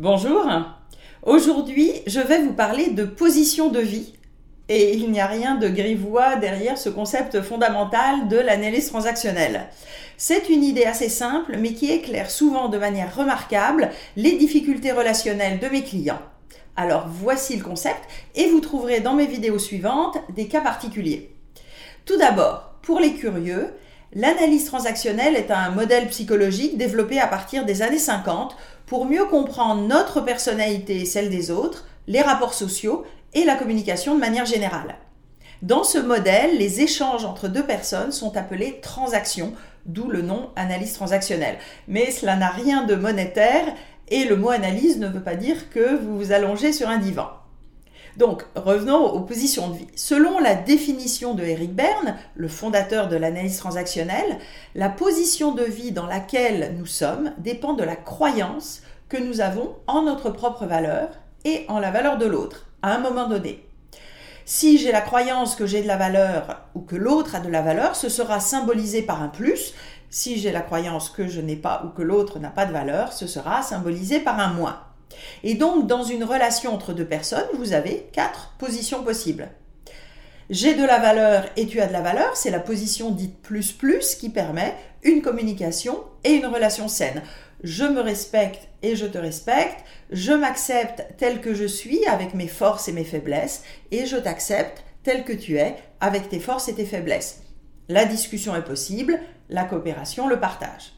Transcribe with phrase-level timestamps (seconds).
[0.00, 0.46] Bonjour.
[1.24, 4.14] Aujourd'hui, je vais vous parler de position de vie.
[4.70, 9.68] Et il n'y a rien de grivois derrière ce concept fondamental de l'analyse transactionnelle.
[10.16, 15.58] C'est une idée assez simple, mais qui éclaire souvent de manière remarquable les difficultés relationnelles
[15.58, 16.22] de mes clients.
[16.76, 18.00] Alors voici le concept,
[18.34, 21.30] et vous trouverez dans mes vidéos suivantes des cas particuliers.
[22.06, 23.68] Tout d'abord, pour les curieux,
[24.12, 28.56] L'analyse transactionnelle est un modèle psychologique développé à partir des années 50
[28.86, 34.16] pour mieux comprendre notre personnalité et celle des autres, les rapports sociaux et la communication
[34.16, 34.96] de manière générale.
[35.62, 39.52] Dans ce modèle, les échanges entre deux personnes sont appelés transactions,
[39.86, 41.58] d'où le nom analyse transactionnelle.
[41.86, 43.74] Mais cela n'a rien de monétaire
[44.08, 47.28] et le mot analyse ne veut pas dire que vous vous allongez sur un divan.
[48.20, 49.86] Donc, revenons aux positions de vie.
[49.96, 54.36] Selon la définition de Eric Berne, le fondateur de l'analyse transactionnelle,
[54.74, 59.74] la position de vie dans laquelle nous sommes dépend de la croyance que nous avons
[59.86, 61.08] en notre propre valeur
[61.46, 63.66] et en la valeur de l'autre, à un moment donné.
[64.44, 67.62] Si j'ai la croyance que j'ai de la valeur ou que l'autre a de la
[67.62, 69.72] valeur, ce sera symbolisé par un plus.
[70.10, 73.14] Si j'ai la croyance que je n'ai pas ou que l'autre n'a pas de valeur,
[73.14, 74.89] ce sera symbolisé par un moins.
[75.42, 79.50] Et donc, dans une relation entre deux personnes, vous avez quatre positions possibles.
[80.50, 83.70] J'ai de la valeur et tu as de la valeur, c'est la position dite plus
[83.70, 87.22] plus qui permet une communication et une relation saine.
[87.62, 92.48] Je me respecte et je te respecte, je m'accepte tel que je suis avec mes
[92.48, 96.74] forces et mes faiblesses et je t'accepte tel que tu es avec tes forces et
[96.74, 97.42] tes faiblesses.
[97.88, 100.94] La discussion est possible, la coopération, le partage.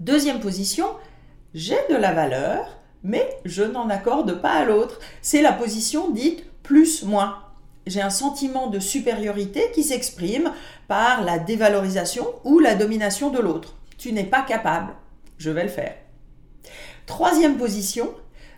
[0.00, 0.86] Deuxième position,
[1.54, 5.00] j'ai de la valeur, mais je n'en accorde pas à l'autre.
[5.20, 7.38] C'est la position dite plus-moins.
[7.86, 10.52] J'ai un sentiment de supériorité qui s'exprime
[10.86, 13.74] par la dévalorisation ou la domination de l'autre.
[13.98, 14.92] Tu n'es pas capable,
[15.38, 15.96] je vais le faire.
[17.06, 18.08] Troisième position,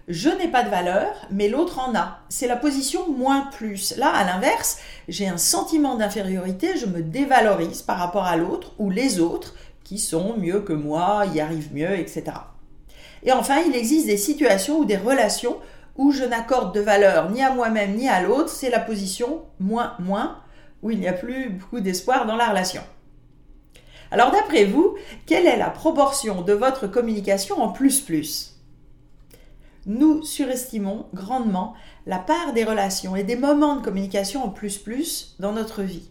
[0.09, 2.19] je n'ai pas de valeur, mais l'autre en a.
[2.29, 3.97] C'est la position moins plus.
[3.97, 4.79] Là, à l'inverse,
[5.09, 9.99] j'ai un sentiment d'infériorité, je me dévalorise par rapport à l'autre ou les autres qui
[9.99, 12.25] sont mieux que moi, y arrivent mieux, etc.
[13.25, 15.57] Et enfin, il existe des situations ou des relations
[15.97, 19.95] où je n'accorde de valeur ni à moi-même ni à l'autre, c'est la position moins
[19.99, 20.41] moins,
[20.83, 22.83] où il n'y a plus beaucoup d'espoir dans la relation.
[24.11, 24.97] Alors d'après vous,
[25.27, 28.61] quelle est la proportion de votre communication en plus plus?
[29.87, 31.75] Nous surestimons grandement
[32.07, 36.11] la part des relations et des moments de communication en plus plus dans notre vie.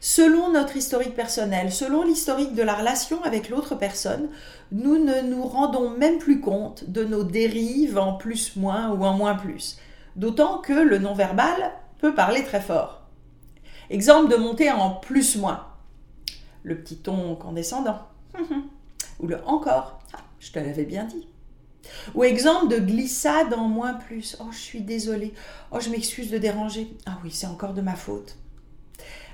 [0.00, 4.28] Selon notre historique personnel, selon l'historique de la relation avec l'autre personne,
[4.72, 9.78] nous ne nous rendons même plus compte de nos dérives en plus-moins ou en moins-plus.
[10.16, 13.02] D'autant que le non-verbal peut parler très fort.
[13.90, 15.66] Exemple de monter en plus-moins.
[16.62, 18.00] Le petit ton condescendant.
[19.20, 20.00] ou le encore.
[20.12, 21.26] Ah, je te l'avais bien dit.
[22.14, 24.36] Ou exemple de glissade en moins plus.
[24.40, 25.32] Oh, je suis désolée.
[25.70, 26.96] Oh, je m'excuse de déranger.
[27.06, 28.36] Ah oui, c'est encore de ma faute.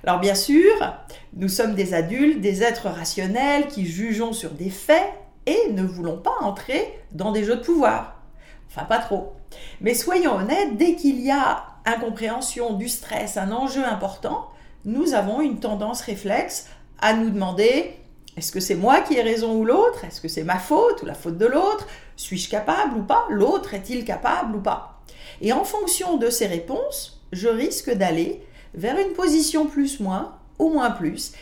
[0.05, 0.95] Alors bien sûr,
[1.35, 5.13] nous sommes des adultes, des êtres rationnels qui jugeons sur des faits
[5.47, 8.17] et ne voulons pas entrer dans des jeux de pouvoir.
[8.69, 9.35] Enfin, pas trop.
[9.81, 14.49] Mais soyons honnêtes, dès qu'il y a incompréhension, du stress, un enjeu important,
[14.85, 16.67] nous avons une tendance réflexe
[17.01, 17.95] à nous demander
[18.37, 20.05] est-ce que c'est moi qui ai raison ou l'autre?
[20.05, 21.87] Est-ce que c'est ma faute ou la faute de l'autre?
[22.17, 23.27] Suis-je capable ou pas?
[23.29, 25.03] L'autre est-il capable ou pas?
[25.43, 28.43] Et en fonction de ces réponses, je risque d'aller
[28.75, 31.33] vers une position plus-moins ou moins-plus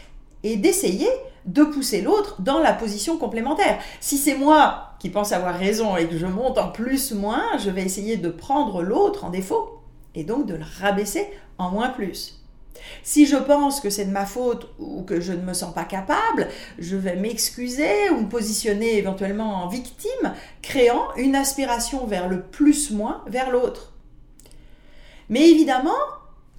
[0.42, 1.08] et d'essayer
[1.46, 3.80] de pousser l'autre dans la position complémentaire.
[4.00, 7.82] Si c'est moi qui pense avoir raison et que je monte en plus-moins, je vais
[7.82, 9.80] essayer de prendre l'autre en défaut
[10.14, 12.36] et donc de le rabaisser en moins-plus.
[13.02, 15.84] Si je pense que c'est de ma faute ou que je ne me sens pas
[15.84, 16.48] capable,
[16.78, 23.22] je vais m'excuser ou me positionner éventuellement en victime, créant une aspiration vers le plus-moins
[23.26, 23.92] vers l'autre.
[25.28, 25.90] Mais évidemment,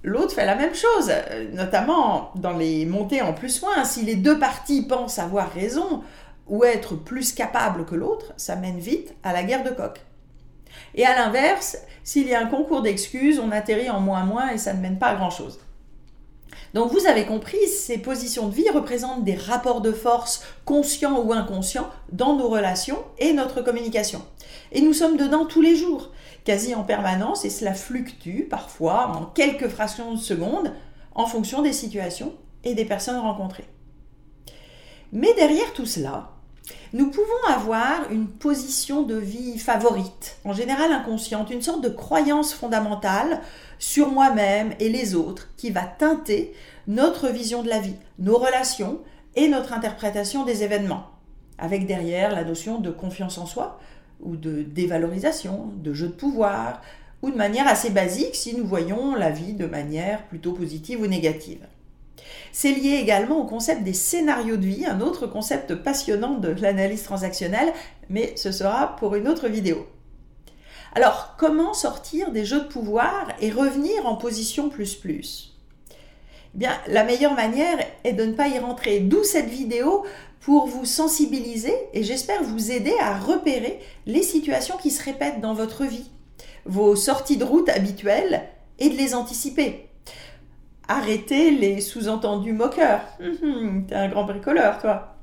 [0.04, 3.84] L'autre fait la même chose, euh, notamment dans les montées en plus-moins.
[3.84, 6.02] Si les deux parties pensent avoir raison
[6.48, 10.00] ou être plus capables que l'autre, ça mène vite à la guerre de coq.
[10.94, 14.74] Et à l'inverse, s'il y a un concours d'excuses, on atterrit en moins-moins et ça
[14.74, 15.60] ne mène pas à grand-chose.
[16.74, 21.32] Donc vous avez compris, ces positions de vie représentent des rapports de force conscients ou
[21.32, 24.22] inconscients dans nos relations et notre communication.
[24.72, 26.10] Et nous sommes dedans tous les jours,
[26.44, 30.72] quasi en permanence, et cela fluctue parfois en quelques fractions de secondes
[31.14, 32.34] en fonction des situations
[32.64, 33.68] et des personnes rencontrées.
[35.12, 36.31] Mais derrière tout cela,
[36.92, 42.52] nous pouvons avoir une position de vie favorite, en général inconsciente, une sorte de croyance
[42.52, 43.40] fondamentale
[43.78, 46.54] sur moi-même et les autres qui va teinter
[46.86, 49.00] notre vision de la vie, nos relations
[49.34, 51.06] et notre interprétation des événements,
[51.58, 53.80] avec derrière la notion de confiance en soi
[54.20, 56.80] ou de dévalorisation, de jeu de pouvoir,
[57.22, 61.06] ou de manière assez basique si nous voyons la vie de manière plutôt positive ou
[61.06, 61.66] négative.
[62.52, 67.02] C'est lié également au concept des scénarios de vie, un autre concept passionnant de l'analyse
[67.02, 67.72] transactionnelle,
[68.08, 69.86] mais ce sera pour une autre vidéo.
[70.94, 75.56] Alors, comment sortir des jeux de pouvoir et revenir en position plus plus?
[76.54, 79.00] Eh bien, la meilleure manière est de ne pas y rentrer.
[79.00, 80.04] D'où cette vidéo
[80.40, 85.54] pour vous sensibiliser et j'espère vous aider à repérer les situations qui se répètent dans
[85.54, 86.10] votre vie,
[86.66, 88.42] vos sorties de route habituelles
[88.78, 89.88] et de les anticiper.
[90.88, 93.02] Arrêtez les sous-entendus moqueurs.
[93.20, 95.16] Hum, hum, t'es un grand bricoleur, toi.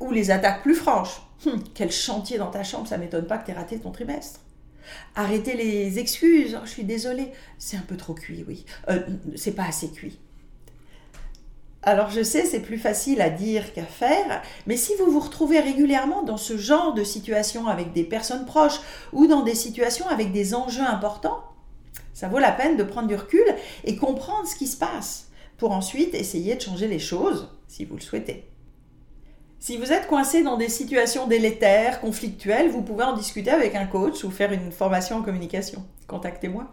[0.00, 1.22] Ou les attaques plus franches.
[1.46, 4.40] Hum, quel chantier dans ta chambre, ça m'étonne pas que t'aies raté ton trimestre.
[5.14, 6.56] Arrêtez les excuses.
[6.58, 8.64] Oh, je suis désolée, c'est un peu trop cuit, oui.
[8.88, 9.00] Euh,
[9.36, 10.18] c'est pas assez cuit.
[11.84, 15.58] Alors je sais, c'est plus facile à dire qu'à faire, mais si vous vous retrouvez
[15.58, 18.80] régulièrement dans ce genre de situation avec des personnes proches
[19.12, 21.42] ou dans des situations avec des enjeux importants,
[22.14, 23.44] ça vaut la peine de prendre du recul
[23.84, 27.96] et comprendre ce qui se passe pour ensuite essayer de changer les choses si vous
[27.96, 28.48] le souhaitez.
[29.58, 33.86] Si vous êtes coincé dans des situations délétères, conflictuelles, vous pouvez en discuter avec un
[33.86, 35.84] coach ou faire une formation en communication.
[36.08, 36.66] Contactez-moi.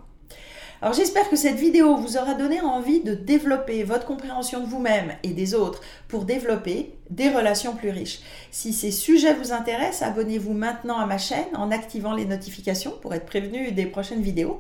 [0.82, 5.12] Alors j'espère que cette vidéo vous aura donné envie de développer votre compréhension de vous-même
[5.24, 8.22] et des autres pour développer des relations plus riches.
[8.50, 13.14] Si ces sujets vous intéressent, abonnez-vous maintenant à ma chaîne en activant les notifications pour
[13.14, 14.58] être prévenu des prochaines vidéos.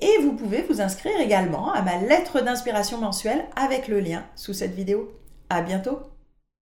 [0.00, 4.54] Et vous pouvez vous inscrire également à ma lettre d'inspiration mensuelle avec le lien sous
[4.54, 5.12] cette vidéo.
[5.48, 5.98] À bientôt!